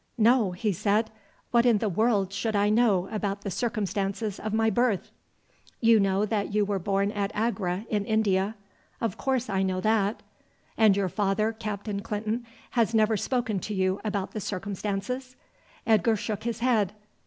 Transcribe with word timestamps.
"No," 0.17 0.53
he 0.53 0.73
said. 0.73 1.11
"What 1.51 1.63
in 1.63 1.77
the 1.77 1.87
world 1.87 2.33
should 2.33 2.55
I 2.55 2.69
know 2.69 3.07
about 3.11 3.41
the 3.41 3.51
circumstances 3.51 4.39
of 4.39 4.51
my 4.51 4.71
birth?" 4.71 5.11
"You 5.79 5.99
know 5.99 6.25
that 6.25 6.51
you 6.55 6.65
were 6.65 6.79
born 6.79 7.11
at 7.11 7.29
Agra 7.35 7.85
in 7.87 8.05
India?" 8.07 8.55
"Of 8.99 9.19
course 9.19 9.47
I 9.47 9.61
know 9.61 9.79
that." 9.81 10.23
"And 10.75 10.97
your 10.97 11.07
father, 11.09 11.53
Captain 11.53 11.99
Clinton, 11.99 12.47
has 12.71 12.95
never 12.95 13.15
spoken 13.15 13.59
to 13.59 13.75
you 13.75 14.01
about 14.03 14.31
the 14.31 14.41
circumstances?" 14.41 15.35
Edgar 15.85 16.15
shook 16.15 16.45
his 16.45 16.61
head. 16.61 16.93